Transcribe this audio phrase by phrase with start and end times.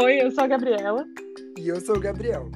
[0.00, 1.04] Oi, eu sou a Gabriela.
[1.58, 2.48] E eu sou o Gabriel.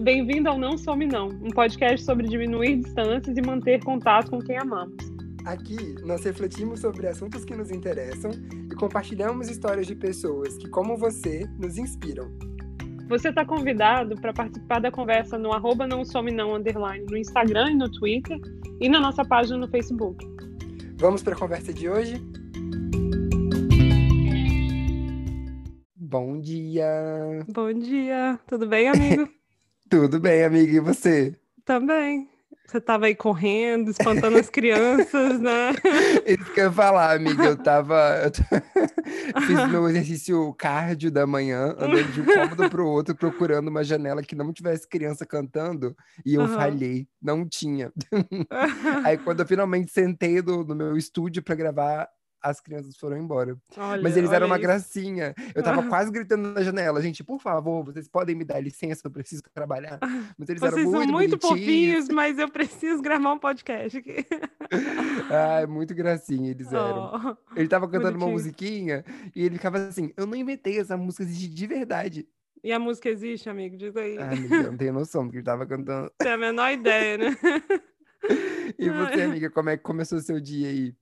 [0.00, 4.56] Bem-vindo ao Não Some Não, um podcast sobre diminuir distâncias e manter contato com quem
[4.56, 4.96] amamos.
[5.44, 8.30] Aqui, nós refletimos sobre assuntos que nos interessam
[8.72, 12.30] e compartilhamos histórias de pessoas que, como você, nos inspiram.
[13.10, 17.72] Você está convidado para participar da conversa no arroba não some não underline no Instagram
[17.72, 18.40] e no Twitter
[18.80, 20.26] e na nossa página no Facebook.
[20.96, 22.29] Vamos para a conversa de hoje?
[26.10, 27.46] Bom dia!
[27.54, 28.36] Bom dia!
[28.44, 29.28] Tudo bem, amigo?
[29.88, 31.36] Tudo bem, amiga, e você?
[31.64, 32.28] Também.
[32.66, 35.70] Você estava aí correndo, espantando as crianças, né?
[36.26, 37.44] Isso que eu ia falar, amiga.
[37.44, 38.22] Eu tava.
[38.24, 38.42] Eu t...
[39.46, 44.20] Fiz meu exercício cardio da manhã, andando de um cômodo pro outro, procurando uma janela
[44.20, 45.96] que não tivesse criança cantando,
[46.26, 46.48] e eu uhum.
[46.48, 47.92] falhei, não tinha.
[49.04, 52.08] Aí, quando eu finalmente sentei no, no meu estúdio para gravar,
[52.42, 53.56] as crianças foram embora.
[53.76, 54.62] Olha, Mas eles eram uma isso.
[54.62, 55.34] gracinha.
[55.54, 59.10] Eu tava quase gritando na janela, gente, por favor, vocês podem me dar licença, eu
[59.10, 59.98] preciso trabalhar.
[60.38, 64.26] Mas eles vocês eram muito são muito fofinhos, mas eu preciso gravar um podcast aqui.
[65.30, 67.12] ah, muito gracinha eles eram.
[67.14, 68.26] Oh, ele tava cantando bonitinho.
[68.26, 72.28] uma musiquinha e ele ficava assim, eu não inventei essa música, existe de verdade.
[72.62, 73.76] E a música existe, amigo?
[73.76, 74.18] Diz aí.
[74.18, 76.12] Amiga, eu não tenho noção do que ele tava cantando.
[76.18, 77.36] Tem a menor ideia, né?
[78.78, 80.94] e você, amiga, como é que começou o seu dia aí?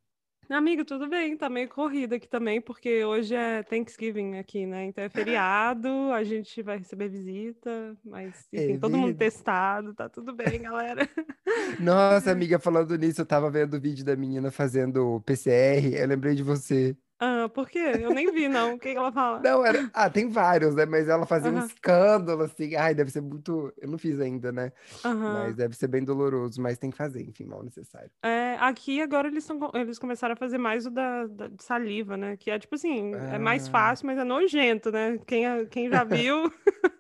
[0.50, 4.86] Amigo, tudo bem, tá meio corrida aqui também, porque hoje é Thanksgiving aqui, né?
[4.86, 10.08] Então é feriado, a gente vai receber visita, mas enfim, é todo mundo testado, tá
[10.08, 11.06] tudo bem, galera.
[11.78, 16.34] Nossa, amiga, falando nisso, eu tava vendo o vídeo da menina fazendo PCR, eu lembrei
[16.34, 16.96] de você.
[17.20, 17.92] Ah, por quê?
[18.00, 18.74] Eu nem vi, não.
[18.74, 19.40] O que, que ela fala?
[19.40, 19.90] Não, era.
[19.92, 20.86] Ah, tem vários, né?
[20.86, 22.76] Mas ela fazia um escândalo, assim.
[22.76, 23.72] Ai, deve ser muito.
[23.76, 24.72] Eu não fiz ainda, né?
[25.04, 28.10] Mas deve ser bem doloroso, mas tem que fazer, enfim, mal necessário.
[28.22, 32.36] É, aqui agora eles, são, eles começaram a fazer mais o da, da saliva, né?
[32.36, 33.70] Que é tipo assim, é mais ah.
[33.70, 35.18] fácil, mas é nojento, né?
[35.26, 36.52] Quem, quem já viu.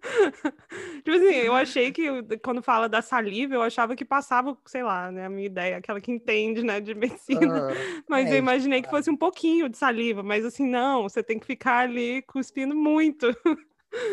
[1.04, 2.08] tipo assim, eu achei que
[2.42, 5.26] quando fala da saliva, eu achava que passava, sei lá, né?
[5.26, 7.68] A minha ideia, aquela que entende, né, de medicina.
[7.70, 11.22] Ah, Mas é, eu imaginei que fosse um pouquinho de saliva, mas assim, não, você
[11.22, 13.26] tem que ficar ali cuspindo muito.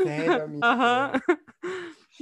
[0.04, 0.68] Sério, amiga?
[0.68, 1.12] Aham.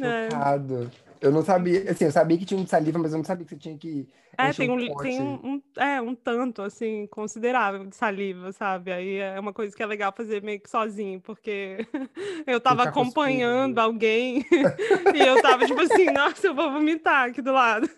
[0.02, 0.30] É.
[0.30, 0.92] Chocado.
[1.00, 1.04] É.
[1.24, 3.46] Eu não sabia, assim, eu sabia que tinha um de saliva, mas eu não sabia
[3.46, 4.06] que você tinha que.
[4.38, 8.92] É, tem um, um tem um, é, um tanto, assim, considerável de saliva, sabe?
[8.92, 11.88] Aí é uma coisa que é legal fazer meio que sozinho, porque
[12.46, 13.82] eu tava acompanhando cuspindo.
[13.82, 14.46] alguém
[15.16, 17.90] e eu tava tipo assim, nossa, eu vou vomitar aqui do lado.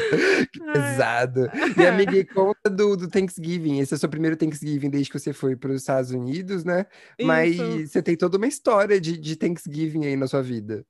[0.52, 1.50] que pesado.
[1.76, 3.80] E amiga, conta do, do Thanksgiving.
[3.80, 6.86] Esse é o seu primeiro Thanksgiving desde que você foi para os Estados Unidos, né?
[7.22, 7.56] Mas
[7.90, 10.86] você tem toda uma história de, de Thanksgiving Thanksgiving aí na sua vida?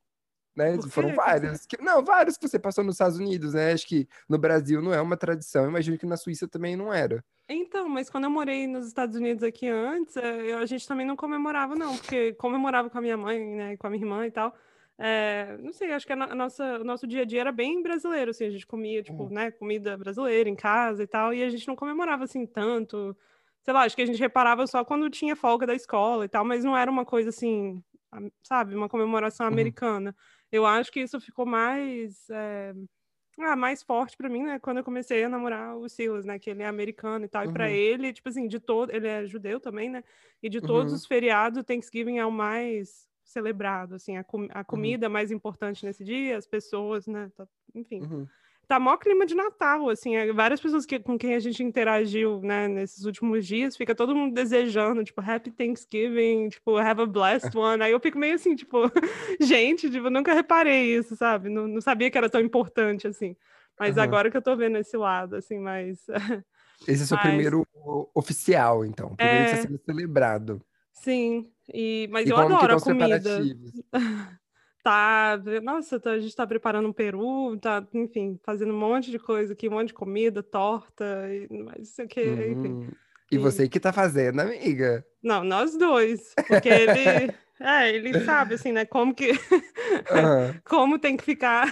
[0.54, 0.80] Né?
[0.88, 1.66] Foram vários.
[1.66, 3.72] Que, não, vários que você passou nos Estados Unidos, né?
[3.72, 7.22] Acho que no Brasil não é uma tradição, imagino que na Suíça também não era.
[7.46, 11.06] Então, mas quando eu morei nos Estados Unidos aqui antes, eh, eu, a gente também
[11.06, 14.30] não comemorava, não, porque comemorava com a minha mãe, né, com a minha irmã e
[14.30, 14.56] tal.
[14.98, 18.30] É, não sei, acho que a, nossa, o nosso dia a dia era bem brasileiro,
[18.30, 19.30] assim, a gente comia, tipo, uhum.
[19.30, 23.14] né, comida brasileira em casa e tal, e a gente não comemorava, assim, tanto,
[23.62, 26.44] sei lá, acho que a gente reparava só quando tinha folga da escola e tal,
[26.46, 27.82] mas não era uma coisa, assim,
[28.42, 29.52] sabe, uma comemoração uhum.
[29.52, 30.16] americana.
[30.50, 32.72] Eu acho que isso ficou mais é,
[33.38, 36.48] ah, mais forte para mim, né, quando eu comecei a namorar o Silas, né, que
[36.48, 37.50] ele é americano e tal, uhum.
[37.50, 40.02] e para ele, tipo assim, de todo, ele é judeu também, né?
[40.42, 40.96] E de todos uhum.
[40.96, 44.64] os feriados, Thanksgiving é o mais celebrado, assim, a, com a uhum.
[44.64, 48.00] comida mais importante nesse dia, as pessoas, né, tá, enfim.
[48.00, 48.26] Uhum
[48.66, 52.40] tá maior clima de Natal, assim, é, várias pessoas que, com quem a gente interagiu,
[52.42, 57.50] né, nesses últimos dias, fica todo mundo desejando, tipo, Happy Thanksgiving, tipo, have a blessed
[57.56, 58.78] one, aí eu fico meio assim, tipo,
[59.40, 63.36] gente, tipo, nunca reparei isso, sabe, não, não sabia que era tão importante, assim,
[63.78, 64.02] mas uhum.
[64.02, 66.04] agora que eu tô vendo esse lado, assim, mais...
[66.88, 67.26] Esse é o seu mas...
[67.26, 67.66] primeiro
[68.14, 69.44] oficial, então, primeiro é...
[69.44, 70.60] que está sendo celebrado.
[70.96, 72.08] Sim, e...
[72.10, 73.40] mas e eu adoro a comida.
[74.82, 79.18] tá, nossa, tá, a gente tá preparando um peru, tá, enfim, fazendo um monte de
[79.18, 82.52] coisa aqui, um monte de comida, torta, e, mas isso aqui, uhum.
[82.52, 82.88] enfim.
[83.30, 85.04] E você que tá fazendo, amiga?
[85.22, 90.54] Não, nós dois, porque ele, é, ele sabe, assim, né, como que, uhum.
[90.64, 91.66] como tem que ficar...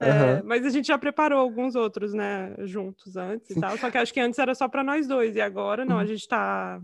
[0.00, 0.42] É, uhum.
[0.44, 3.58] Mas a gente já preparou alguns outros, né, juntos antes Sim.
[3.58, 3.78] e tal.
[3.78, 6.02] Só que acho que antes era só para nós dois, e agora não, uhum.
[6.02, 6.80] a gente tá,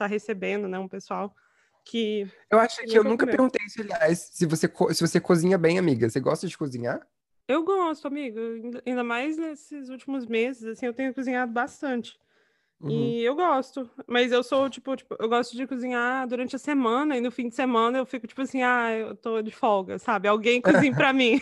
[0.00, 1.34] tá recebendo, né, um pessoal
[1.84, 2.26] que.
[2.50, 3.36] Eu acho que eu nunca comeu.
[3.36, 6.08] perguntei isso, aliás, se você, se você cozinha bem, amiga.
[6.08, 7.06] Você gosta de cozinhar?
[7.46, 8.40] Eu gosto, amiga.
[8.86, 12.18] Ainda mais nesses últimos meses, assim, eu tenho cozinhado bastante.
[12.82, 12.90] Uhum.
[12.90, 17.16] E eu gosto, mas eu sou, tipo, tipo, eu gosto de cozinhar durante a semana,
[17.16, 20.26] e no fim de semana eu fico, tipo assim, ah, eu tô de folga, sabe?
[20.28, 21.40] Alguém cozinha pra mim.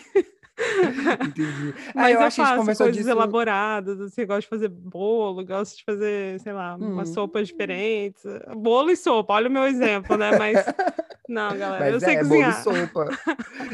[1.24, 1.72] Entendi.
[1.90, 3.08] Ah, Mas eu, eu acho faço coisas disso.
[3.10, 7.14] elaboradas, assim, eu gosto de fazer bolo, gosto de fazer, sei lá, umas Hum.
[7.14, 8.22] sopas diferentes.
[8.56, 10.36] Bolo e sopa, olha o meu exemplo, né?
[10.36, 10.64] Mas,
[11.28, 12.50] não, galera, eu Mas sei é, bolo cozinhar.
[12.60, 13.08] e sopa.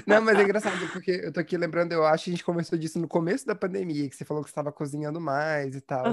[0.06, 2.78] Não, mas é engraçado, porque eu tô aqui lembrando, eu acho que a gente conversou
[2.78, 6.04] disso no começo da pandemia, que você falou que você estava cozinhando mais e tal.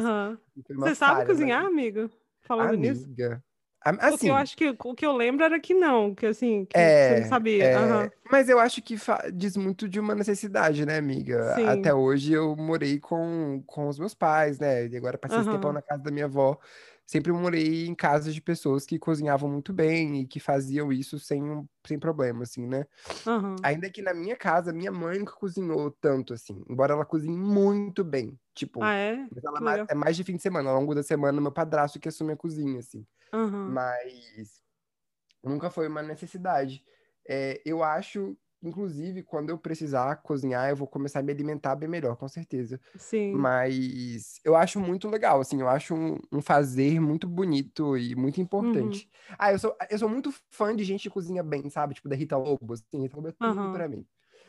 [0.69, 2.09] Uma Você sabe falha, cozinhar, amigo?
[2.41, 3.05] Falando nisso?
[3.05, 3.43] Amiga.
[3.83, 6.65] a- Porque eu Assim, acho que o que eu lembro era que não, que assim,
[6.65, 7.63] que você não é, sabia.
[7.65, 8.95] É, mas eu acho que
[9.33, 11.53] diz muito de uma necessidade, né, amiga?
[11.67, 11.97] Até Sim.
[11.97, 14.87] hoje eu morei com, com os meus pais, né?
[14.87, 16.59] E agora passei esse tempão na casa da minha avó.
[17.11, 21.41] Sempre morei em casas de pessoas que cozinhavam muito bem e que faziam isso sem,
[21.85, 22.85] sem problema, assim, né?
[23.25, 23.55] Aham.
[23.63, 28.03] Ainda que na minha casa, minha mãe nunca cozinhou tanto assim, embora ela cozinhe muito
[28.03, 28.39] bem.
[28.55, 29.29] Tipo, Ah, é?
[29.43, 32.33] ela é mais de fim de semana, ao longo da semana, meu padrasto que assume
[32.33, 33.05] a cozinha, assim.
[33.33, 33.67] Aham.
[33.67, 34.61] Mas
[35.43, 36.83] nunca foi uma necessidade.
[37.27, 41.89] É, eu acho, inclusive, quando eu precisar cozinhar, eu vou começar a me alimentar bem
[41.89, 42.79] melhor, com certeza.
[42.97, 43.47] Sim.
[43.47, 48.41] Mas eu acho muito legal, assim, eu acho um, um fazer muito bonito e muito
[48.59, 49.01] Uhum.
[49.01, 49.09] importante.
[49.39, 51.93] Ah, eu sou, eu sou muito fã de gente que cozinha bem, sabe?
[51.95, 53.71] Tipo, da Rita Lobo, assim, Rita Lobo é tudo Aham.
[53.71, 54.05] pra mim.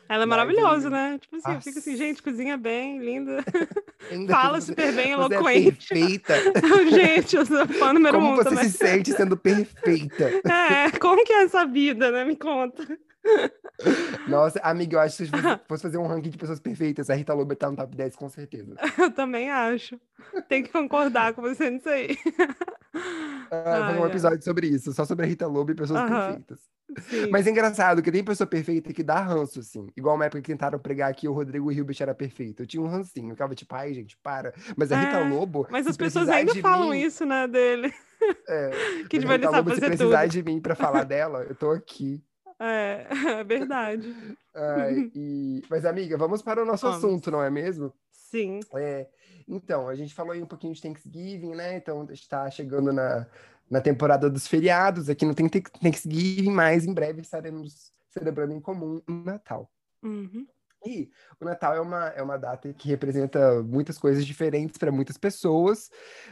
[0.09, 1.19] Ela é Mas maravilhosa, aí, né?
[1.19, 3.43] Tipo assim, eu fico assim, gente, cozinha bem, linda.
[4.29, 5.47] Fala super bem, é eloquente.
[5.51, 6.47] perfeita.
[6.91, 8.69] Gente, eu sou fã número Como um você também.
[8.69, 10.37] se sente sendo perfeita?
[10.47, 12.23] É, como que é essa vida, né?
[12.25, 12.83] Me conta.
[14.27, 17.15] Nossa, amiga, eu acho que se fosse, fosse fazer um ranking de pessoas perfeitas, a
[17.15, 18.75] Rita Lobo tá no top 10, com certeza.
[18.97, 19.99] Eu também acho.
[20.47, 22.17] Tem que concordar com você nisso aí.
[23.51, 24.09] Ah, fazer um Ai, ai.
[24.09, 26.59] episódio sobre isso, só sobre a Rita Lobo e pessoas Aham, perfeitas.
[26.99, 27.31] sim.
[27.31, 29.87] Mas é engraçado que tem pessoa perfeita que dá ranço, assim.
[29.97, 32.63] Igual uma época que tentaram pregar que o Rodrigo Hilbert era perfeito.
[32.63, 34.53] Eu tinha um rancinho, eu ficava tipo, ai, gente, para.
[34.77, 37.93] Mas a Rita É, Lobo, mas as pessoas ainda falam mim, isso, né, dele.
[38.47, 40.31] é, Que mas tipo, a ele Rita sabe Lobo, se fazer precisar tudo.
[40.31, 42.23] de mim pra falar dela, eu tô aqui.
[42.63, 43.07] É,
[43.39, 44.15] é verdade.
[44.53, 45.61] Ai, e...
[45.69, 47.03] Mas, amiga, vamos para o nosso Vamos.
[47.03, 47.93] assunto, não é mesmo?
[48.09, 48.61] Sim.
[48.73, 49.07] É,
[49.47, 51.75] então, a gente falou aí um pouquinho de Thanksgiving, né?
[51.75, 53.27] Então, está chegando na,
[53.69, 55.09] na temporada dos feriados.
[55.09, 59.69] Aqui não tem Thank- Thanksgiving, mas em breve estaremos celebrando em comum o Natal.
[60.01, 60.47] Uhum.
[60.85, 65.17] E o Natal é uma, é uma data que representa muitas coisas diferentes para muitas
[65.17, 65.89] pessoas,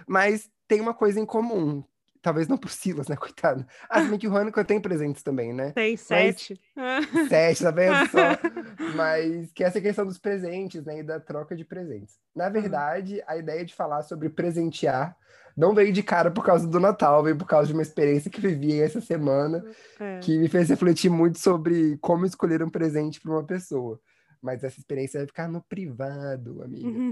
[0.08, 1.84] mas tem uma coisa em comum.
[2.22, 3.66] Talvez não pro Silas, né, coitado?
[3.90, 5.72] Ah, se que o Hanukkah tem presentes também, né?
[5.72, 6.60] Tem Mas sete.
[7.30, 8.38] Sete, tá vendo só?
[8.96, 11.00] Mas que essa questão dos presentes, né?
[11.00, 12.16] E da troca de presentes.
[12.36, 15.16] Na verdade, a ideia de falar sobre presentear
[15.56, 18.40] não veio de cara por causa do Natal, veio por causa de uma experiência que
[18.40, 19.64] vivi essa semana,
[20.00, 20.20] É.
[20.20, 24.00] que me fez refletir muito sobre como escolher um presente para uma pessoa.
[24.42, 26.88] Mas essa experiência vai ficar no privado, amiga.
[26.88, 27.12] Uhum.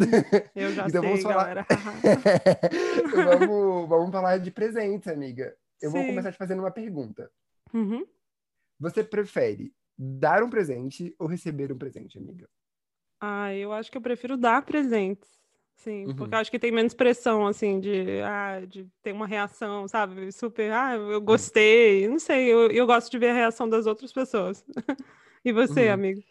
[0.56, 1.66] Eu já Então sei, vamos falar-
[3.12, 5.56] vamos, vamos falar de presentes, amiga.
[5.82, 6.08] Eu vou Sim.
[6.08, 7.32] começar te fazendo uma pergunta.
[7.74, 8.06] Uhum.
[8.80, 12.50] Você prefere dar um presente ou receber um presente, amiga?
[13.22, 15.30] Ah, eu acho que eu prefiro dar presentes.
[15.76, 16.16] Sim, Uhum.
[16.16, 20.30] porque eu acho que tem menos pressão, assim, de, ah, de ter uma reação, sabe?
[20.32, 22.06] Super, ah, eu gostei.
[22.08, 24.66] Não sei, eu, eu gosto de ver a reação das outras pessoas.
[25.46, 25.94] E você, Uhum.
[25.94, 26.22] amigo?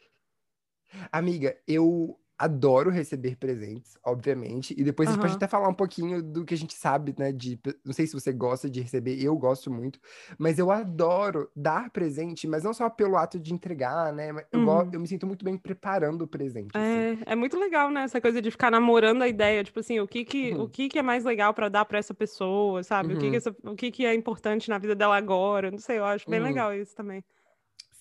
[1.12, 6.22] Amiga, eu adoro receber presentes, obviamente, e depois a gente pode até falar um pouquinho
[6.22, 9.36] do que a gente sabe, né, de, não sei se você gosta de receber, eu
[9.36, 9.98] gosto muito,
[10.38, 14.92] mas eu adoro dar presente, mas não só pelo ato de entregar, né, eu, Uhum.
[14.92, 17.08] eu me sinto muito bem preparando o presente, assim.
[17.26, 18.02] É, é muito legal, né?
[18.02, 20.58] Essa coisa de ficar namorando a ideia, tipo assim, o que que, Uhum.
[20.58, 23.14] o que que é mais legal pra dar pra essa pessoa, sabe?
[23.14, 23.38] O que que, Uhum.
[23.38, 25.70] essa- o que que é importante na vida dela agora?
[25.70, 26.40] Não sei, eu acho bem Uhum.
[26.40, 27.24] legal isso também.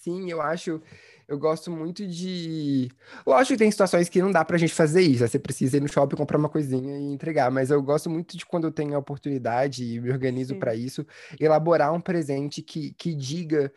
[0.07, 0.81] Sim, eu acho,
[1.27, 2.89] eu gosto muito de.
[3.25, 5.27] Lógico que tem situações que não dá pra gente fazer isso, né?
[5.27, 8.45] Você precisa ir no shopping comprar uma coisinha e entregar, mas eu gosto muito de
[8.45, 11.05] quando eu tenho a oportunidade e me organizo pra isso,
[11.37, 13.69] elaborar um presente que, que diga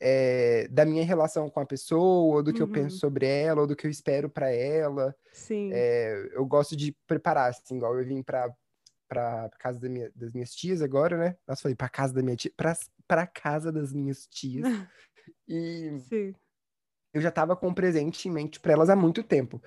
[0.00, 3.00] é, da minha relação com a pessoa, ou do que eu penso Uhum.
[3.00, 5.14] sobre ela, ou do que eu espero pra ela.
[5.34, 5.68] Sim.
[5.70, 8.50] É, eu gosto de preparar, assim, igual eu vim pra,
[9.06, 11.36] pra casa da minha- das minhas tias agora, né?
[11.46, 12.74] Nossa, falei pra casa da minha tia, pra,
[13.06, 14.64] pra casa das minhas tias.
[15.48, 16.34] E Sim.
[17.12, 19.62] eu já tava com um presente em mente pra elas há muito tempo.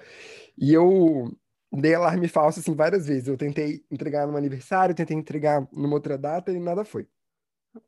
[0.58, 1.32] E eu
[1.72, 3.28] dei alarme falso, assim, várias vezes.
[3.28, 7.08] Eu tentei entregar no aniversário, tentei entregar numa outra data e nada foi.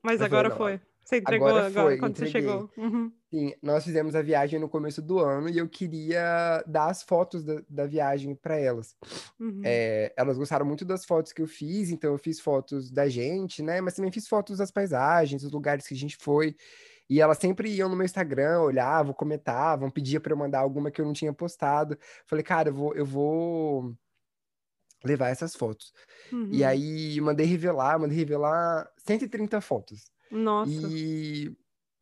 [0.04, 0.82] Mas falei, agora foi.
[1.10, 2.50] Você entregou agora agora, foi, quando você entreguei.
[2.50, 2.70] chegou.
[2.78, 3.12] Uhum.
[3.32, 7.44] Sim, nós fizemos a viagem no começo do ano e eu queria dar as fotos
[7.44, 8.96] da, da viagem pra elas.
[9.40, 9.62] Uhum.
[9.66, 13.64] É, elas gostaram muito das fotos que eu fiz, então eu fiz fotos da gente,
[13.64, 13.82] né?
[13.82, 16.56] Mas também fiz fotos das paisagens, dos lugares que a gente foi.
[17.10, 21.02] E elas sempre iam no meu Instagram, olhavam, comentavam, pediam para eu mandar alguma que
[21.02, 21.98] eu não tinha postado.
[22.26, 23.96] Falei, cara, eu vou, eu vou
[25.04, 25.92] levar essas fotos.
[26.32, 26.50] Uhum.
[26.52, 30.06] E aí mandei revelar, mandei revelar 130 fotos.
[30.30, 30.72] Nossa.
[30.72, 31.52] E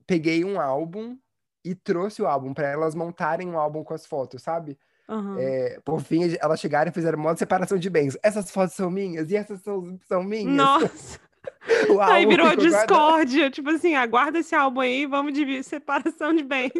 [0.06, 1.18] peguei um álbum
[1.64, 4.78] e trouxe o álbum para elas montarem um álbum com as fotos, sabe?
[5.08, 5.38] Uhum.
[5.40, 8.18] É, por fim, elas chegaram e fizeram modo separação de bens.
[8.22, 10.54] Essas fotos são minhas e essas são, são minhas.
[10.54, 11.20] Nossa.
[12.02, 16.72] Aí virou discórdia, tipo assim, aguarda esse álbum aí, vamos dividir separação de bens.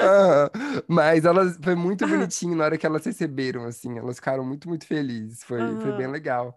[0.00, 0.50] Aham.
[0.88, 3.98] Mas elas foi muito bonitinho na hora que elas receberam, assim.
[3.98, 5.42] Elas ficaram muito, muito felizes.
[5.42, 6.56] Foi, foi bem legal.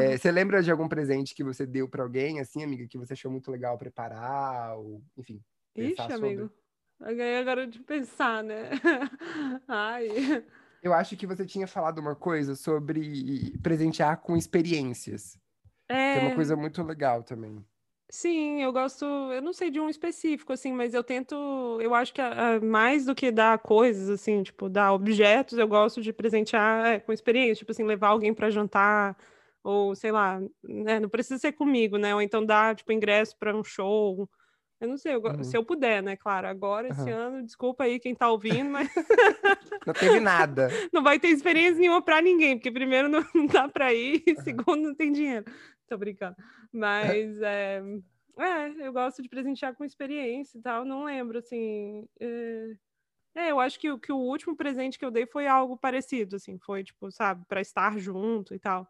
[0.00, 3.14] É, você lembra de algum presente que você deu para alguém, assim, amiga, que você
[3.14, 5.40] achou muito legal preparar, ou, enfim,
[5.74, 6.14] Ixi, sobre?
[6.14, 6.50] amigo.
[7.00, 8.70] Aí Agora de pensar, né?
[9.66, 10.44] Ai.
[10.82, 15.38] Eu acho que você tinha falado uma coisa sobre presentear com experiências,
[16.10, 17.64] que é uma É, coisa muito legal também.
[18.10, 21.34] sim, eu gosto, eu não sei de um específico, assim, mas eu tento,
[21.80, 25.66] eu acho que a- a- mais do que dar coisas, assim, tipo, dar objetos, eu
[25.68, 29.16] gosto de presentear é, com experiência, tipo assim, levar alguém para jantar,
[29.64, 31.00] ou sei lá, né?
[31.00, 32.14] Não precisa ser comigo, né?
[32.14, 34.28] Ou então dar, tipo, ingresso para um show.
[34.82, 35.44] Eu não sei, eu Uhum.
[35.44, 36.16] se eu puder, né?
[36.16, 37.12] Claro, agora, esse Aham.
[37.12, 38.88] ano, desculpa aí quem tá ouvindo, mas
[39.86, 40.68] Não teve nada.
[40.92, 44.34] não vai ter experiência nenhuma para ninguém, porque primeiro não, não dá para ir, e
[44.36, 45.44] segundo não tem dinheiro.
[45.88, 46.34] Tô brincando.
[46.72, 47.80] Mas é,
[48.38, 50.84] é, eu gosto de presentear com experiência e tal.
[50.84, 52.08] Não lembro, assim.
[52.18, 52.74] É,
[53.36, 56.34] é, eu acho que, o- que o último presente que eu dei foi algo parecido,
[56.36, 56.58] assim.
[56.58, 58.84] Foi, tipo, sabe, para estar junto e tal.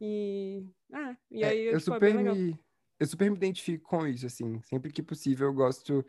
[0.00, 2.34] E, é, e É, aí, eu tipo, é bem super legal.
[2.34, 2.58] me,
[3.00, 4.60] eu super me identifico com isso, assim.
[4.62, 6.04] Sempre que possível, eu gosto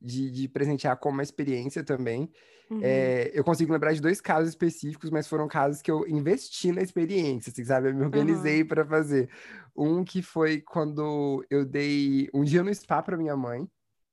[0.00, 2.30] de, de presentear com uma experiência também.
[2.70, 2.80] Uhum.
[2.82, 6.80] É, eu consigo lembrar de dois casos específicos, mas foram casos que eu investi na
[6.80, 7.90] experiência, assim, sabe?
[7.90, 9.28] Eu me organizei para fazer.
[9.76, 13.68] Um que foi quando eu dei um dia no spa para minha mãe.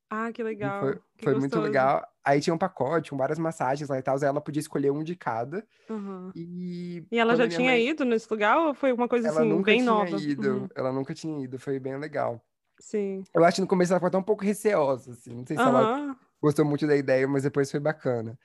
[0.10, 0.80] Ah, que legal.
[0.82, 2.06] foi, Que foi muito legal.
[2.24, 4.18] Aí tinha um pacote com várias massagens lá e tal.
[4.18, 5.66] Ela podia escolher um de cada.
[5.90, 6.32] Uhum.
[6.36, 9.50] E E ela já tinha mãe- ido nesse lugar ou foi uma coisa Ela assim,
[9.50, 10.18] nunca bem tinha nova?
[10.18, 10.50] ido.
[10.52, 10.68] Uhum.
[10.76, 11.60] Ela nunca tinha ido.
[11.60, 12.44] Foi bem legal.
[12.80, 13.24] Sim.
[13.34, 15.36] Eu acho que no começo ela ficou até um pouco receosa, assim.
[15.36, 16.16] Não sei se ela Aham.
[16.42, 18.38] gostou muito da ideia, mas depois foi bacana.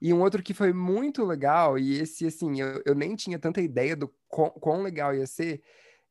[0.00, 3.60] E um outro que foi muito legal, e esse, assim, eu, eu nem tinha tanta
[3.60, 5.62] ideia do quão, quão legal ia ser,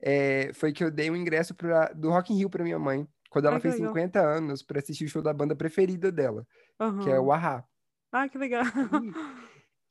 [0.02, 3.08] é, foi que eu dei um ingresso pra, do Rock in Rio pra minha mãe,
[3.30, 3.78] quando ela que fez legal.
[3.78, 6.46] 50 anos, pra assistir o show da banda preferida dela,
[7.00, 7.66] que é o Ahá.
[8.12, 8.64] Ah, que legal.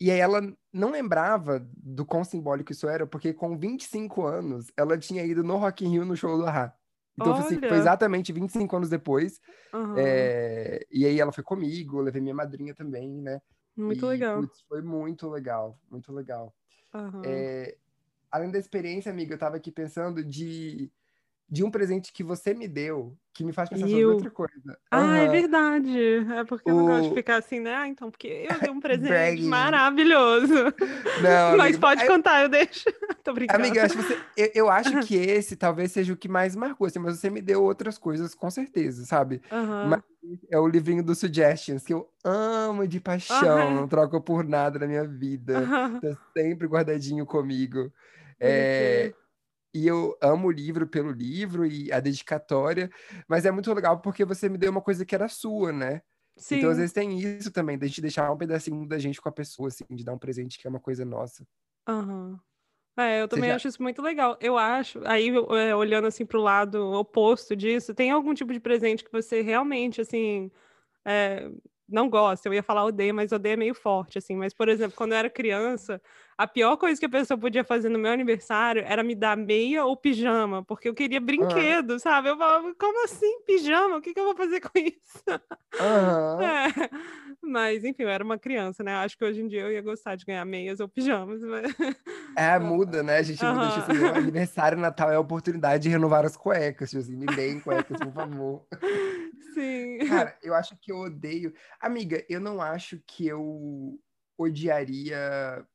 [0.00, 0.40] E aí ela
[0.72, 5.56] não lembrava do quão simbólico isso era, porque com 25 anos, ela tinha ido no
[5.56, 6.74] Rock in Rio no show do Ahá.
[7.16, 9.40] Então, foi, assim, foi exatamente 25 anos depois,
[9.72, 10.34] Aham.
[10.36, 13.40] é, e aí ela foi comigo, levei minha madrinha também, né?
[13.76, 14.46] Muito E, legal.
[14.46, 16.54] putz, foi muito legal, muito legal.
[16.92, 17.48] Aham.
[17.50, 17.78] É,
[18.30, 20.92] além da experiência, amiga, eu tava aqui pensando de,
[21.48, 24.10] de um presente que você me deu, que me faz pensar sobre Eu?
[24.10, 24.78] outra coisa.
[24.90, 25.30] Ah, é Aham.
[25.30, 25.98] verdade.
[26.34, 27.74] É porque eu não gosto de ficar assim, né?
[27.74, 30.54] Ah, então, porque eu dei um presente maravilhoso.
[31.22, 32.84] Não, Mas amiga, pode contar, eu deixo.
[33.24, 33.62] Tô brincando.
[33.62, 36.54] Amiga, eu acho, que você- eu, eu acho que esse talvez seja o que mais
[36.56, 39.40] marcou, assim, mas você me deu outras coisas, com certeza, sabe?
[39.50, 39.90] Aham.
[39.90, 40.02] Mas
[40.50, 43.80] é o livrinho dos Suggestions, que eu amo de paixão, Aham.
[43.82, 45.66] não troco por nada na minha vida.
[46.00, 47.92] Tá sempre guardadinho comigo.
[48.40, 49.14] É.
[49.76, 52.90] E eu amo o livro pelo livro e a dedicatória,
[53.28, 56.02] mas é muito legal porque você me deu uma coisa que era sua, né?
[56.50, 56.78] Então, às Sim.
[56.78, 59.84] vezes tem isso também, da gente deixar um pedacinho da gente com a pessoa, assim,
[59.90, 61.44] de dar um presente que é uma coisa nossa.
[61.86, 62.40] Aham.
[62.98, 64.38] É, eu também já- acho isso muito legal.
[64.40, 69.04] Eu acho, aí é, olhando assim pro lado oposto disso, tem algum tipo de presente
[69.04, 70.50] que você realmente, assim,
[71.06, 71.50] é,
[71.88, 72.48] não gosta?
[72.48, 74.36] Eu ia falar odeia, mas odeia é meio forte, assim.
[74.36, 76.00] Mas, por exemplo, quando eu era criança,
[76.36, 79.84] a pior coisa que a pessoa podia fazer no meu aniversário era me dar meia
[79.84, 82.28] ou pijama, porque eu queria brinquedo, sabe?
[82.28, 83.96] Eu falava, como assim, pijama?
[83.96, 85.24] O que que eu vou fazer com isso?
[85.80, 86.42] Aham.
[86.42, 86.90] É,
[87.42, 88.94] mas enfim, eu era uma criança, né?
[88.96, 91.40] Acho que hoje em dia eu ia gostar de ganhar meias ou pijamas.
[91.40, 91.74] Mas...
[92.38, 93.16] É, muda, né?
[93.16, 97.00] A gente muda, tipo assim, aniversário, Natal é a oportunidade de renovar as cuecas, tipo
[97.00, 98.62] assim, me deem cuecas, por favor.
[99.56, 99.98] Sim.
[100.04, 101.52] Cara, eu acho que eu odeio.
[101.80, 103.98] Amiga, eu não acho que eu
[104.38, 105.66] odiaria.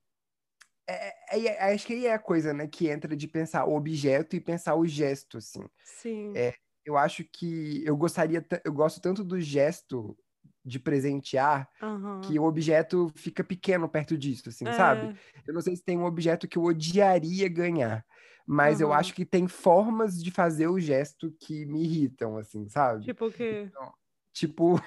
[0.88, 3.76] É, é- é- acho que aí é a coisa, né, que entra de pensar o
[3.76, 5.62] objeto e pensar o gesto, assim.
[5.84, 6.34] Sim.
[6.36, 6.54] É,
[6.86, 10.18] eu acho que eu gostaria, ta- eu gosto tanto do gesto
[10.66, 12.22] de presentear Aham.
[12.22, 15.08] que o objeto fica pequeno perto disso, assim, sabe?
[15.08, 18.06] É, Eu não sei se tem um objeto que eu odiaria ganhar,
[18.52, 19.00] mas eu Aham.
[19.00, 23.06] acho que tem formas de fazer o gesto que me irritam, assim, sabe?
[23.06, 23.70] tipo o quê?
[24.34, 24.80] Tipo,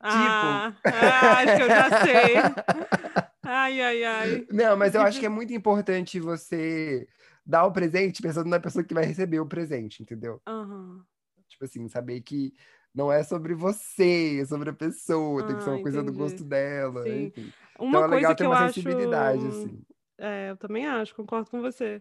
[0.00, 2.36] Ah, ah, acho que eu já sei.
[3.44, 4.46] Ai, ai, ai.
[4.52, 7.08] Não, mas eu acho que é muito importante você
[7.44, 10.40] dar o presente pensando na pessoa que vai receber o presente, entendeu?
[10.46, 11.04] Aham.
[11.48, 12.52] Tipo assim, saber que
[12.94, 16.12] não é sobre você, é sobre a pessoa, tem que ser Ah, uma coisa do
[16.12, 16.18] entendi.
[16.18, 17.26] gosto dela, Sim.
[17.26, 17.52] enfim.
[17.78, 18.74] Uma Então é coisa legal que ter eu uma acho.
[18.74, 19.82] sensibilidade, assim.
[20.18, 22.00] É, eu também acho, concordo com você.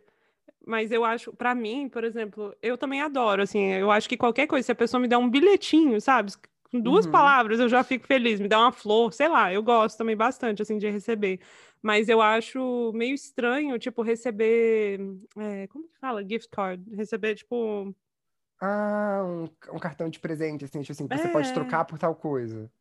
[0.65, 4.45] Mas eu acho, para mim, por exemplo, eu também adoro, assim, eu acho que qualquer
[4.47, 6.31] coisa, se a pessoa me der um bilhetinho, sabe?
[6.71, 7.11] Com duas uhum.
[7.11, 10.61] palavras eu já fico feliz, me dá uma flor, sei lá, eu gosto também bastante,
[10.61, 11.39] assim, de receber.
[11.81, 14.99] Mas eu acho meio estranho, tipo, receber,
[15.37, 16.23] é, como que fala?
[16.23, 17.93] Gift card, receber, tipo...
[18.61, 21.17] Ah, um, um cartão de presente, assim, tipo assim, que é...
[21.17, 21.53] você pode é.
[21.53, 22.71] trocar por tal coisa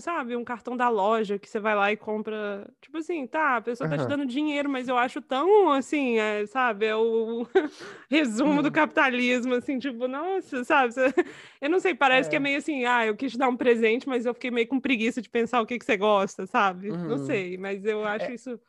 [0.00, 2.70] sabe, um cartão da loja que você vai lá e compra.
[2.80, 6.46] Tipo assim, tá, a pessoa tá te dando dinheiro, mas eu acho tão assim, é,
[6.46, 7.46] sabe, é o
[8.10, 8.72] resumo do uhum.
[8.72, 10.94] capitalismo, assim, tipo, nossa, sabe?
[11.60, 12.30] Eu não sei, parece é.
[12.30, 14.68] que é meio assim, ah, eu quis te dar um presente, mas eu fiquei meio
[14.68, 16.90] com preguiça de pensar o que, que você gosta, sabe?
[16.90, 17.08] Uhum.
[17.08, 18.34] Não sei, mas eu acho é.
[18.34, 18.60] isso.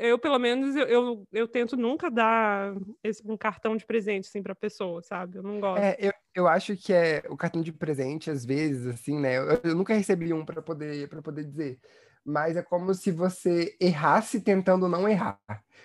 [0.00, 4.42] Eu, pelo menos, eu, eu, eu, tento nunca dar esse, um cartão de presente, assim,
[4.42, 5.36] pra pessoa, sabe?
[5.36, 5.82] Eu não gosto.
[5.82, 9.36] É, eu, eu acho que é o cartão de presente, às vezes, assim, né?
[9.36, 11.78] Eu, eu nunca recebi um para poder, pra poder dizer.
[12.24, 15.38] Mas é como se você errasse tentando não errar.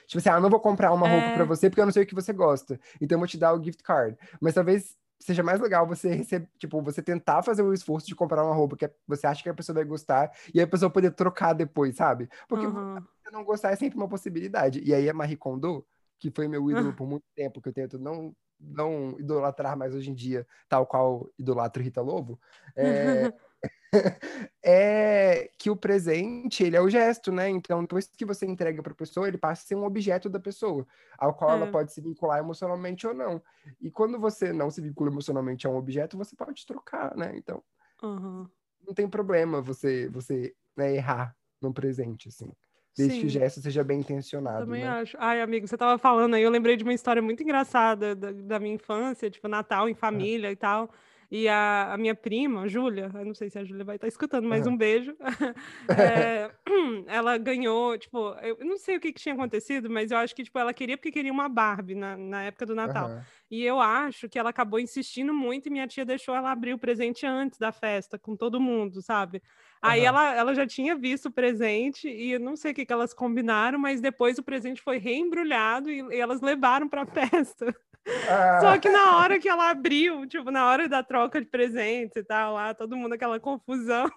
[0.07, 1.35] Tipo assim, ah, não vou comprar uma roupa é...
[1.35, 2.79] para você porque eu não sei o que você gosta.
[3.01, 4.17] Então eu vou te dar o gift card.
[4.39, 8.43] Mas talvez seja mais legal você receber, tipo, você tentar fazer o esforço de comprar
[8.43, 11.53] uma roupa que você acha que a pessoa vai gostar e a pessoa poder trocar
[11.53, 12.29] depois, sabe?
[12.47, 13.03] Porque uhum.
[13.29, 14.81] Você não gostar é sempre uma possibilidade.
[14.83, 15.85] E aí a Marie Kondo,
[16.17, 20.11] que foi meu ídolo por muito tempo, que eu tento não não idolatrar mais hoje
[20.11, 22.37] em dia, tal qual idolatro Rita Lobo,
[22.75, 23.33] é,
[24.61, 27.47] é que o presente, ele é o gesto, né?
[27.47, 30.41] Então, depois que você entrega para a pessoa, ele passa a ser um objeto da
[30.41, 30.85] pessoa,
[31.17, 31.53] ao qual é.
[31.53, 33.41] ela pode se vincular emocionalmente ou não.
[33.79, 37.31] E quando você não se vincula emocionalmente a um objeto, você pode trocar, né?
[37.35, 37.63] Então,
[38.03, 38.45] uhum.
[38.85, 42.51] não tem problema você, você né, errar no presente, assim.
[42.99, 43.21] Desde Sim.
[43.21, 44.65] que o gesto seja bem intencionado.
[44.65, 44.89] Também né?
[44.89, 45.15] acho.
[45.17, 48.59] Ai, amigo, você tava falando aí, eu lembrei de uma história muito engraçada da, da
[48.59, 50.89] minha infância, tipo, Natal em família e tal.
[51.31, 54.49] E a, a minha prima, Júlia, eu não sei se a Júlia vai estar escutando,
[54.49, 55.15] mas um beijo.
[55.97, 56.51] é,
[57.07, 60.43] ela ganhou, tipo, eu não sei o que, que, tinha acontecido, mas eu acho que,
[60.43, 63.21] tipo, ela queria porque queria uma Barbie na, na época do Natal.
[63.49, 66.79] E eu acho que ela acabou insistindo muito e minha tia deixou ela abrir o
[66.79, 69.41] presente antes da festa, com todo mundo, sabe?
[69.81, 70.07] Aí uhum.
[70.07, 73.13] ela, ela já tinha visto o presente e eu não sei o que, que elas
[73.13, 77.73] combinaram, mas depois o presente foi reembrulhado e, e elas levaram para a festa.
[78.27, 78.59] Ah.
[78.61, 82.23] Só que na hora que ela abriu, tipo, na hora da troca de presentes e
[82.23, 84.09] tal, lá, todo mundo aquela confusão.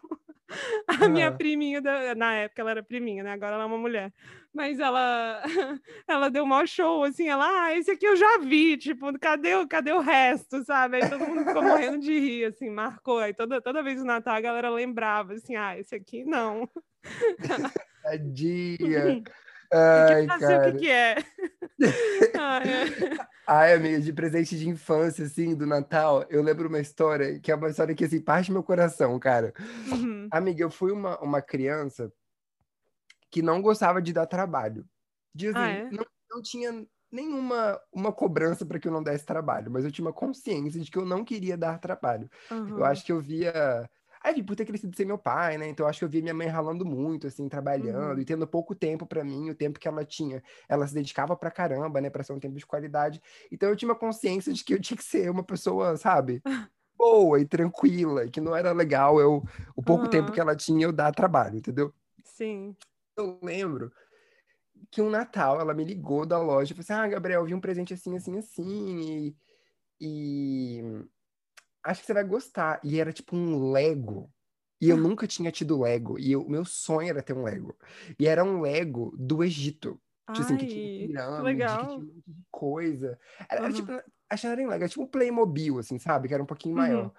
[1.05, 2.15] A minha priminha, da...
[2.15, 3.33] na época ela era priminha, né?
[3.33, 4.13] Agora ela é uma mulher.
[4.53, 5.43] Mas ela
[6.07, 9.55] ela deu um maior show, assim, ela, ah, esse aqui eu já vi, tipo, cadê,
[9.55, 10.97] o, cadê o resto, sabe?
[10.97, 13.19] Aí todo mundo ficou morrendo de rir, assim, marcou.
[13.19, 16.69] Aí toda, toda vez no Natal a galera lembrava, assim, ah, esse aqui não.
[18.03, 19.23] Tadinha.
[19.73, 20.69] Ai, cara.
[20.69, 21.17] o que, que é.
[22.39, 23.32] Ai, é.
[23.47, 27.55] Ai, amiga, de presente de infância, assim, do Natal, eu lembro uma história, que é
[27.55, 29.53] uma história que, assim, parte meu coração, cara.
[29.91, 30.29] Uhum.
[30.31, 32.13] Amiga, eu fui uma, uma criança
[33.31, 34.87] que não gostava de dar trabalho.
[35.35, 35.91] De, assim, ah, é?
[35.91, 40.05] não, não tinha nenhuma uma cobrança para que eu não desse trabalho, mas eu tinha
[40.05, 42.31] uma consciência de que eu não queria dar trabalho.
[42.51, 42.79] Uhum.
[42.79, 43.89] Eu acho que eu via
[44.25, 45.69] Aí, por ter crescido sem meu pai, né?
[45.69, 48.21] Então, acho que eu via minha mãe ralando muito, assim, trabalhando uhum.
[48.21, 50.43] e tendo pouco tempo para mim, o tempo que ela tinha.
[50.69, 52.09] Ela se dedicava pra caramba, né?
[52.09, 53.21] Pra ser um tempo de qualidade.
[53.51, 56.41] Então, eu tinha uma consciência de que eu tinha que ser uma pessoa, sabe?
[56.97, 59.43] Boa e tranquila, e que não era legal eu,
[59.75, 60.11] o pouco uhum.
[60.11, 61.93] tempo que ela tinha, eu dar trabalho, entendeu?
[62.23, 62.77] Sim.
[63.17, 63.91] Eu lembro
[64.91, 67.55] que um Natal ela me ligou da loja e falou assim: Ah, Gabriel, eu vi
[67.55, 69.01] um presente assim, assim, assim.
[69.01, 69.37] E,
[70.01, 70.83] e
[71.85, 72.81] acho que você vai gostar.
[72.83, 74.31] E era tipo um Lego.
[74.81, 76.19] E eu nunca tinha tido Lego.
[76.19, 77.77] E o meu sonho era ter um Lego.
[78.19, 80.01] E era um Lego do Egito.
[80.33, 81.79] Tipo assim, que tinha pirâmide, legal.
[81.79, 83.19] que tinha um monte de coisa.
[83.49, 83.67] Era, uhum.
[83.67, 86.29] era tipo, achando era legal, era tipo um Playmobil, assim, sabe?
[86.29, 87.05] Que era um pouquinho maior.
[87.05, 87.11] Uhum.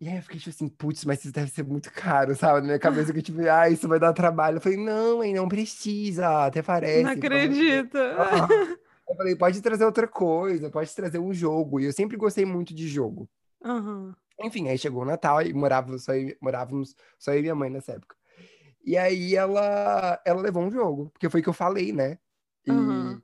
[0.00, 2.60] E aí eu fiquei tipo assim, putz, mas isso deve ser muito caro, sabe?
[2.60, 4.58] Na minha cabeça que tipo, ah, isso vai dar trabalho.
[4.58, 7.02] Eu falei, não, hein, não precisa, até parece.
[7.02, 7.98] Não acredito.
[9.08, 9.12] Ah.
[9.12, 11.78] Eu falei, pode trazer outra coisa, pode trazer um jogo.
[11.78, 13.30] E eu sempre gostei muito de jogo.
[13.66, 14.14] Uhum.
[14.40, 17.70] Enfim, aí chegou o Natal e morávamos só, eu, morávamos só eu e minha mãe
[17.70, 18.14] nessa época.
[18.84, 22.18] E aí ela, ela levou um jogo, porque foi que eu falei, né?
[22.64, 23.20] E uhum.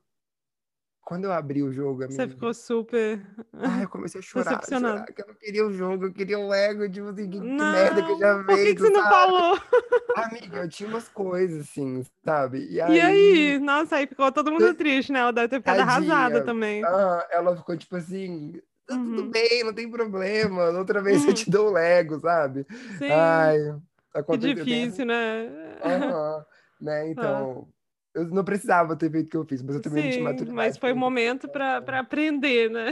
[1.02, 3.24] quando eu abri o jogo, Você ficou super.
[3.52, 6.48] Ai, eu comecei a chorar, chorar, que eu não queria o jogo, eu queria o
[6.48, 8.44] Lego, tipo assim, que, não, que merda que eu já vi.
[8.46, 9.60] Por que, que você não falou?
[10.16, 12.66] Amiga, eu tinha umas coisas, assim, sabe?
[12.68, 13.58] E aí, e aí?
[13.60, 15.20] Nossa, aí ficou todo mundo triste, né?
[15.20, 16.14] Ela deve ter ficado Tadinha.
[16.14, 16.84] arrasada também.
[16.84, 18.60] Ah, ela ficou tipo assim,
[18.92, 19.16] tá uhum.
[19.16, 20.70] tudo bem, não tem problema.
[20.70, 21.28] Outra vez uhum.
[21.28, 22.66] eu te dou o Lego, sabe?
[22.98, 23.10] Sim.
[23.10, 23.58] Ai,
[24.30, 25.48] que difícil, né?
[25.84, 26.44] Uhum,
[26.80, 27.08] né?
[27.12, 27.68] Então,
[28.14, 30.24] eu não precisava ter feito o que eu fiz, mas eu também Sim, não tinha
[30.24, 30.56] maturidade.
[30.56, 32.90] Mas foi o momento para aprender, né?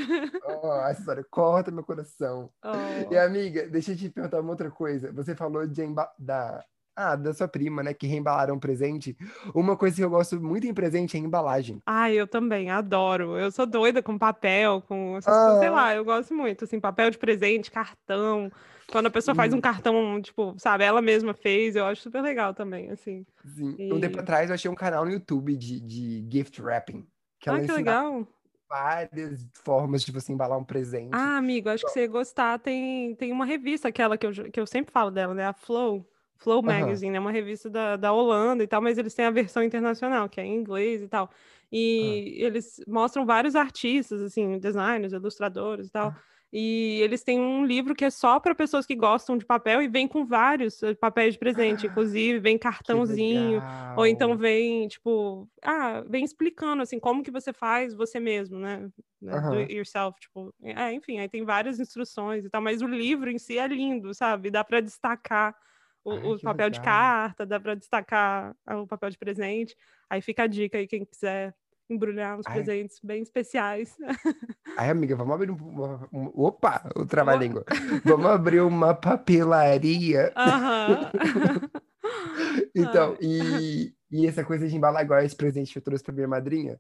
[0.63, 2.51] Oh, essa história corta meu coração.
[2.63, 3.13] Oh.
[3.13, 5.13] E amiga, deixa eu te perguntar uma outra coisa.
[5.13, 5.83] Você falou de
[6.19, 6.65] da
[6.97, 7.95] Ah, da sua prima, né?
[7.95, 9.17] Que reembalaram um presente.
[9.55, 11.81] Uma coisa que eu gosto muito em presente é embalagem.
[11.87, 13.39] Ah, eu também, adoro.
[13.39, 15.45] Eu sou doida com papel, com essas ah.
[15.45, 16.65] coisas, sei lá, eu gosto muito.
[16.65, 18.51] Assim, papel de presente, cartão.
[18.91, 22.53] Quando a pessoa faz um cartão, tipo, sabe, ela mesma fez, eu acho super legal
[22.53, 23.25] também, assim.
[23.55, 23.77] Sim.
[23.79, 23.93] E...
[23.93, 27.07] Um tempo atrás eu achei um canal no YouTube de, de gift wrapping.
[27.39, 28.27] Que ah, que legal
[28.71, 31.11] várias formas de você embalar um presente.
[31.13, 32.57] Ah, amigo, acho que você ia gostar.
[32.61, 35.45] Tem, tem uma revista, aquela que eu, que eu sempre falo dela, né?
[35.45, 36.09] A Flow.
[36.41, 37.27] Flow Magazine, é uhum.
[37.27, 40.45] uma revista da, da Holanda e tal, mas eles têm a versão internacional, que é
[40.45, 41.31] em inglês e tal.
[41.71, 42.47] E uhum.
[42.47, 46.09] eles mostram vários artistas, assim, designers, ilustradores e tal.
[46.09, 46.15] Uhum.
[46.53, 49.87] E eles têm um livro que é só para pessoas que gostam de papel e
[49.87, 53.63] vem com vários eh, papéis de presente, ah, inclusive vem cartãozinho,
[53.97, 58.91] ou então vem, tipo, ah, vem explicando assim como que você faz você mesmo, né?
[59.23, 59.51] Uhum.
[59.51, 63.31] Do it yourself, tipo, é, enfim, aí tem várias instruções e tal, mas o livro
[63.31, 64.51] em si é lindo, sabe?
[64.51, 65.55] Dá para destacar
[66.05, 66.71] o, Ai, o papel legal.
[66.71, 69.77] de carta, dá para destacar o papel de presente.
[70.09, 71.55] Aí fica a dica aí, quem quiser
[71.89, 72.55] embrulhar uns Ai.
[72.55, 73.97] presentes bem especiais.
[74.79, 76.09] Ai, amiga, vamos abrir uma.
[76.13, 77.65] um opa, o trabalho
[78.05, 80.33] Vamos abrir uma papelaria.
[82.75, 86.29] então, e, e essa coisa de embalar igual esse presente que eu trouxe pra minha
[86.29, 86.79] madrinha,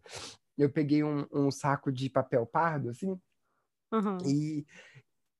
[0.56, 3.18] eu peguei um, um saco de papel pardo, assim,
[3.92, 4.18] uhum.
[4.24, 4.66] e,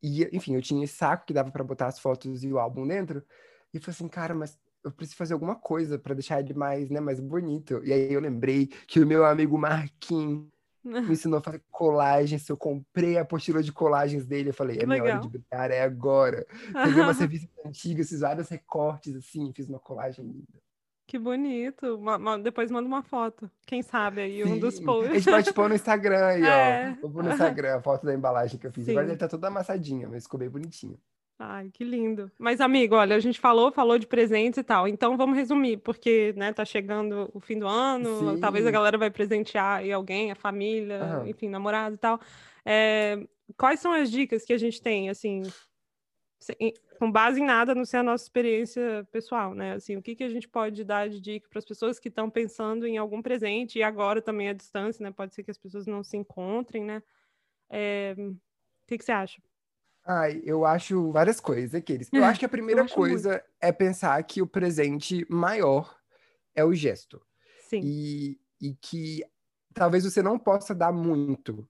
[0.03, 2.87] e, enfim, eu tinha esse saco que dava para botar as fotos e o álbum
[2.87, 3.25] dentro,
[3.73, 6.89] e eu falei assim, cara, mas eu preciso fazer alguma coisa para deixar ele mais,
[6.91, 7.81] né, mais bonito.
[7.85, 10.47] E aí eu lembrei que o meu amigo Marquinhos
[10.83, 12.49] me ensinou a fazer colagens.
[12.49, 14.51] Eu comprei a apostila de colagens dele.
[14.51, 16.47] Eu falei, é minha hora de brincar, é agora.
[16.73, 20.61] Peguei uma revistas antigas, fiz vários recortes assim, fiz uma colagem linda.
[21.07, 22.01] Que bonito.
[22.41, 23.51] Depois manda uma foto.
[23.67, 24.53] Quem sabe aí, Sim.
[24.53, 25.11] um dos posts.
[25.11, 26.97] A gente pode pôr no Instagram aí, é.
[26.97, 27.01] ó.
[27.03, 28.85] Vou pôr no Instagram a foto da embalagem que eu fiz.
[28.85, 28.93] Sim.
[28.93, 30.97] Agora ele tá toda amassadinha, mas ficou bem bonitinho.
[31.43, 32.31] Ai, que lindo.
[32.39, 34.87] Mas, amigo, olha, a gente falou, falou de presentes e tal.
[34.87, 38.41] Então, vamos resumir, porque, né, tá chegando o fim do ano, Sim.
[38.41, 41.27] talvez a galera vai presentear aí alguém, a família, uhum.
[41.27, 42.21] enfim, namorado e tal.
[42.63, 43.27] É,
[43.57, 45.45] quais são as dicas que a gente tem, assim,
[46.99, 49.73] com base em nada, não ser a nossa experiência pessoal, né?
[49.73, 52.29] Assim, o que, que a gente pode dar de dica para as pessoas que estão
[52.29, 55.11] pensando em algum presente e agora também à distância, né?
[55.11, 57.03] Pode ser que as pessoas não se encontrem, né?
[57.71, 58.37] É, o
[58.87, 59.41] que, que você acha?
[60.13, 62.09] Ai, eu acho várias coisas, aqueles.
[62.13, 63.45] Eu acho que a primeira coisa muito.
[63.61, 65.97] é pensar que o presente maior
[66.53, 67.23] é o gesto.
[67.69, 67.81] Sim.
[67.85, 69.23] E, e que
[69.73, 71.65] talvez você não possa dar muito,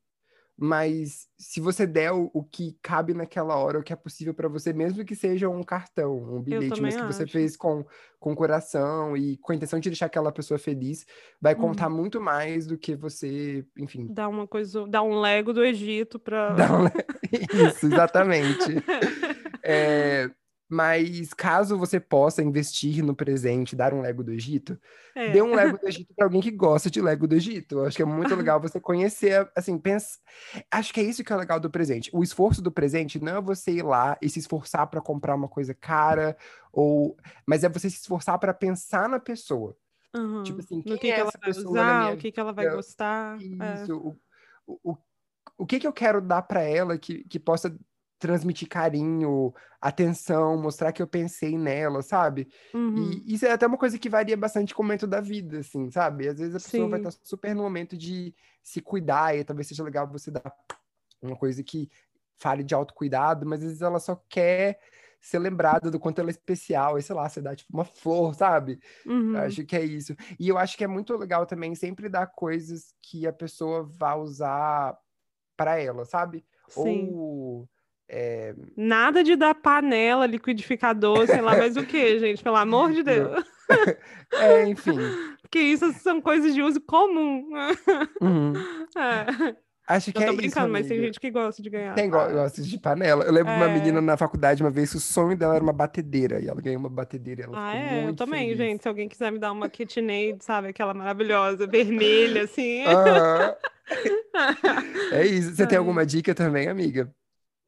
[0.62, 4.46] mas se você der o, o, que cabe naquela hora, o que é possível para
[4.46, 7.10] você, mesmo que seja um cartão, um bilhete, mas que acho.
[7.10, 7.82] você fez com,
[8.18, 11.06] com coração e com a intenção de deixar aquela pessoa feliz,
[11.40, 11.60] vai uhum.
[11.62, 14.06] contar muito mais do que você, enfim.
[14.10, 16.54] Dá uma coisa, dá um Lego do Egito para.
[16.70, 16.90] Um le...
[17.72, 18.84] Isso, exatamente.
[19.64, 20.30] é,
[20.70, 24.78] mas caso você possa investir no presente, dar um Lego do Egito,
[25.16, 25.32] é.
[25.32, 27.80] dê um Lego do Egito para alguém que gosta de Lego do Egito.
[27.80, 30.16] Eu acho que é muito legal você conhecer, assim, pensa.
[30.70, 32.08] Acho que é isso que é legal do presente.
[32.14, 35.48] O esforço do presente não é você ir lá e se esforçar para comprar uma
[35.48, 36.36] coisa cara,
[36.72, 39.76] ou, mas é você se esforçar para pensar na pessoa.
[40.14, 40.44] Uhum.
[40.44, 43.38] Tipo assim, no que, é que ela vai usar, o que, que ela vai gostar.
[43.40, 43.74] É.
[43.82, 43.92] Isso.
[43.92, 43.94] É.
[43.94, 44.16] O,
[44.68, 44.96] o, o,
[45.58, 47.76] o que, que eu quero dar para ela que, que possa
[48.20, 52.48] transmitir carinho, atenção, mostrar que eu pensei nela, sabe?
[52.72, 53.10] Uhum.
[53.26, 55.90] E isso é até uma coisa que varia bastante com o momento da vida, assim,
[55.90, 56.28] sabe?
[56.28, 56.90] Às vezes a pessoa Sim.
[56.90, 60.54] vai estar super no momento de se cuidar e talvez seja legal você dar
[61.22, 61.90] uma coisa que
[62.38, 64.78] fale de autocuidado, mas às vezes ela só quer
[65.18, 68.34] ser lembrada do quanto ela é especial, e sei lá, você dá tipo uma flor,
[68.34, 68.78] sabe?
[69.06, 69.36] Uhum.
[69.36, 70.14] acho que é isso.
[70.38, 74.14] E eu acho que é muito legal também sempre dar coisas que a pessoa vá
[74.14, 74.96] usar
[75.56, 76.44] para ela, sabe?
[76.68, 77.10] Sim.
[77.12, 77.68] Ou
[78.12, 78.54] é...
[78.76, 83.44] Nada de dar panela, liquidificador, sei lá mais o que, gente, pelo amor de Deus.
[84.34, 84.98] é, enfim.
[85.40, 87.48] Porque isso são coisas de uso comum.
[88.20, 88.52] Uhum.
[88.98, 89.54] É.
[89.86, 91.94] Acho que eu tô é brincando, isso, mas tem gente que gosta de ganhar.
[91.94, 93.24] Tem go gosta de panela.
[93.24, 93.56] Eu lembro é...
[93.56, 96.40] uma menina na faculdade uma vez que o sonho dela era uma batedeira.
[96.40, 97.44] E ela ganhou uma batedeira.
[97.44, 98.08] Ela ah, é?
[98.08, 98.58] eu também, feliz.
[98.58, 98.82] gente.
[98.82, 100.68] Se alguém quiser me dar uma KitchenAid, sabe?
[100.68, 102.84] Aquela maravilhosa, vermelha, assim.
[105.10, 105.56] É isso.
[105.56, 107.12] Você tem alguma dica também, amiga?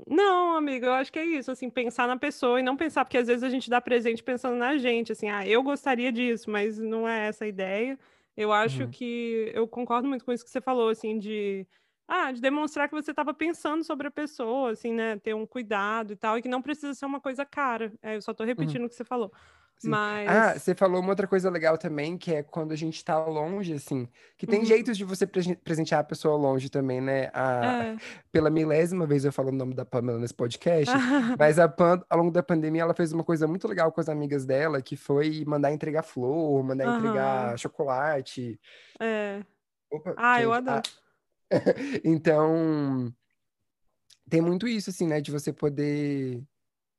[0.06, 3.18] Não, amiga, eu acho que é isso, assim, pensar na pessoa e não pensar, porque
[3.18, 6.78] às vezes a gente dá presente pensando na gente, assim, ah, eu gostaria disso, mas
[6.78, 7.98] não é essa a ideia.
[8.36, 8.90] Eu acho uhum.
[8.90, 11.66] que eu concordo muito com isso que você falou, assim, de
[12.08, 16.12] ah, de demonstrar que você estava pensando sobre a pessoa, assim, né, ter um cuidado
[16.12, 17.92] e tal, e que não precisa ser uma coisa cara.
[18.02, 18.86] É, eu só estou repetindo uhum.
[18.86, 19.32] o que você falou.
[19.88, 20.28] Mas...
[20.28, 23.72] Ah, você falou uma outra coisa legal também, que é quando a gente tá longe,
[23.74, 24.64] assim, que tem Uhum.
[24.64, 27.30] jeitos de você presen- presentear a pessoa longe também, né?
[27.32, 27.96] A- É.
[28.30, 30.94] Pela milésima vez eu falo o nome da Pamela nesse podcast,
[31.38, 34.08] mas a Pam, ao longo da pandemia, ela fez uma coisa muito legal com as
[34.08, 36.98] amigas dela, que foi mandar entregar flor, mandar Aham.
[36.98, 38.60] entregar chocolate.
[39.00, 39.40] É.
[39.90, 40.82] Opa, Ah, eu gente, adoro.
[42.04, 43.12] Então,
[44.28, 45.20] tem muito isso, assim, né?
[45.20, 46.42] De você poder.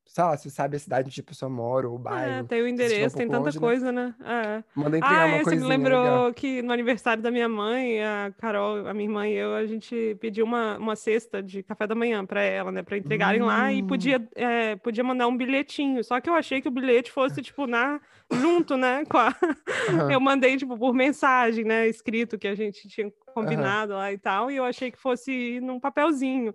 [0.05, 2.47] Sei lá, você sabe a cidade onde a pessoa mora, ou o É, bairro.
[2.47, 3.59] tem o estiver um endereço, tem tanta longe, né?
[3.67, 4.13] coisa, né?
[4.23, 4.63] É.
[4.75, 6.33] Manda entregar Ah, uma é, você me lembrou legal.
[6.33, 10.15] que no aniversário da minha mãe, a Carol, a minha irmã e eu, a gente
[10.21, 12.83] pediu uma, uma cesta de café da manhã para ela, né?
[12.83, 13.87] Para entregarem lá e Hum.
[13.87, 16.03] podia, é, podia mandar um bilhetinho.
[16.03, 17.99] Só que eu achei que o bilhete fosse, tipo, na,
[18.31, 19.05] junto, né?
[19.09, 19.29] Com a...
[19.89, 20.11] Aham.
[20.11, 21.87] Eu mandei, tipo, por mensagem, né?
[21.87, 24.51] Escrito que a gente tinha combinado lá e tal.
[24.51, 26.53] E eu achei que fosse num papelzinho.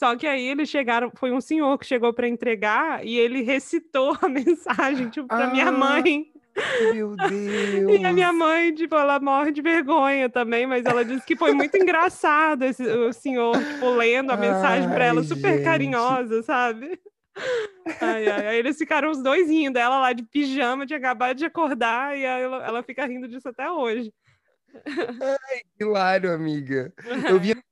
[0.00, 4.16] Só que aí eles chegaram, foi um senhor que chegou para entregar e ele recitou
[4.22, 6.32] a mensagem, tipo, para minha Ah, mãe.
[6.90, 7.14] Meu
[8.00, 8.38] E a minha Deus!
[8.38, 12.82] mãe, tipo, ela morre de vergonha também, mas ela disse que foi muito engraçado esse,
[12.82, 15.64] o senhor, tipo, lendo a mensagem para ela, Ai, super gente.
[15.64, 16.98] carinhosa, sabe?
[18.00, 21.44] Ai, ai, aí eles ficaram os dois rindo, ela lá de pijama, tinha acabado de
[21.44, 24.10] acordar, e ela, ela fica rindo disso até hoje.
[25.78, 26.90] Hilário, amiga.
[27.28, 27.54] Eu vi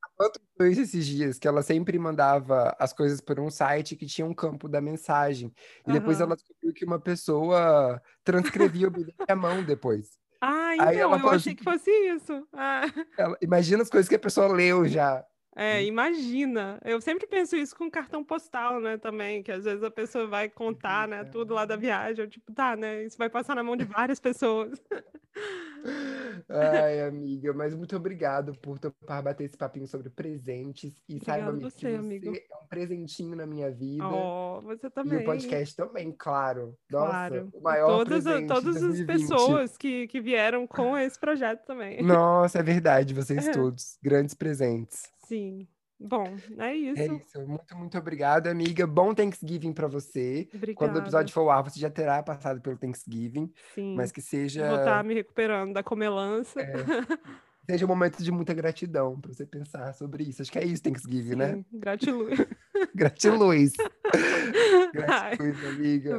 [0.67, 4.35] isso esses dias, que ela sempre mandava as coisas por um site que tinha um
[4.35, 5.53] campo da mensagem.
[5.87, 6.27] E depois Aham.
[6.29, 10.19] ela descobriu que uma pessoa transcrevia o bilhete à mão depois.
[10.41, 12.47] Ah, Aí então, ela eu achei assim, que fosse isso.
[12.53, 12.83] Ah,
[13.17, 15.25] ela- imagina as coisas que a pessoa leu já.
[15.59, 16.81] É, imagina.
[16.85, 20.49] Eu sempre penso isso com cartão postal, né, também, que às vezes a pessoa vai
[20.49, 23.77] contar, né, tudo lá da viagem, eu tipo, tá, né, isso vai passar na mão
[23.77, 24.81] de várias pessoas.
[26.49, 30.93] Ai, amiga, mas muito obrigado por topar bater esse papinho sobre presentes.
[31.09, 32.27] E saiba, amiga, que você, amigo.
[32.31, 34.07] você é um presentinho na minha vida.
[34.09, 35.25] Oh, você E o também.
[35.25, 36.77] podcast também, claro.
[36.91, 37.49] Nossa, Claro.
[37.55, 39.07] o maior Todas, presente todas as 2020.
[39.29, 42.03] pessoas que, que vieram com esse projeto também.
[42.03, 43.97] Nossa, é verdade, vocês todos.
[44.03, 45.05] Grandes presentes.
[45.29, 45.69] Sim.
[46.01, 46.25] Bom,
[46.59, 47.03] é isso.
[47.03, 47.47] É isso.
[47.47, 48.87] Muito, muito obrigado, amiga.
[48.87, 50.47] Bom Thanksgiving pra você.
[50.53, 50.99] Quando o Obrigada.
[51.01, 53.97] episódio for ao ar, você já terá passado pelo Thanksgiving, Sim.
[53.97, 56.61] mas que seja, Vou estar me recuperando da comelança.
[56.61, 56.73] é,
[57.69, 60.41] seja um momento de muita gratidão pra você pensar sobre isso.
[60.41, 61.55] Acho que é isso, Thanksgiving, né?
[61.55, 62.39] Sim, gratiluz.
[62.95, 63.73] Gratiluz.
[65.09, 66.19] Ai, Gratiluz, amiga.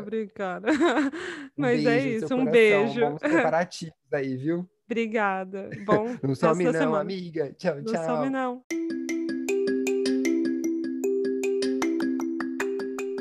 [1.57, 2.51] Um Mas é beijo seu isso, um coração.
[2.51, 2.99] beijo.
[2.99, 4.69] Bons preparativos aí, viu?
[4.89, 5.69] Obrigada.
[5.85, 6.99] Bom, Não some não, semana.
[7.01, 7.53] amiga.
[7.57, 8.05] Tchau, Não tchau.
[8.05, 8.63] some não.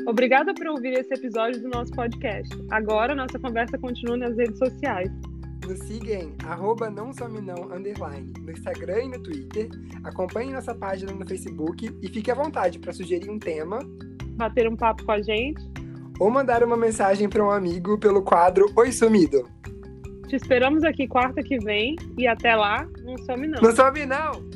[0.07, 2.49] Obrigada por ouvir esse episódio do nosso podcast.
[2.71, 5.11] Agora nossa conversa continua nas redes sociais.
[5.67, 9.69] Nos siga em arroba não some não, underline, no Instagram e no Twitter.
[10.03, 13.79] Acompanhe nossa página no Facebook e fique à vontade para sugerir um tema
[14.35, 15.61] Bater um papo com a gente.
[16.19, 19.47] ou mandar uma mensagem para um amigo pelo quadro Oi Sumido.
[20.29, 23.59] Te esperamos aqui quarta que vem e até lá, não some não.
[23.59, 24.48] Não some não!